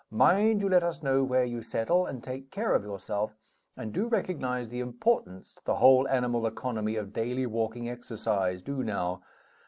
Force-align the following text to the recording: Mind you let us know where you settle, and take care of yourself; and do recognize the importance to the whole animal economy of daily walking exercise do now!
Mind 0.09 0.61
you 0.61 0.67
let 0.69 0.81
us 0.81 1.03
know 1.03 1.23
where 1.23 1.45
you 1.45 1.61
settle, 1.61 2.07
and 2.07 2.23
take 2.23 2.49
care 2.49 2.73
of 2.73 2.81
yourself; 2.83 3.35
and 3.77 3.93
do 3.93 4.07
recognize 4.07 4.67
the 4.67 4.79
importance 4.79 5.53
to 5.53 5.63
the 5.63 5.75
whole 5.75 6.07
animal 6.07 6.47
economy 6.47 6.95
of 6.95 7.13
daily 7.13 7.45
walking 7.45 7.87
exercise 7.87 8.63
do 8.63 8.81
now! 8.81 9.21